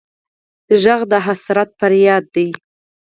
غږ 0.81 1.01
د 1.11 1.13
حسرت 1.25 1.69
فریاد 1.79 2.23
دی 2.35 2.49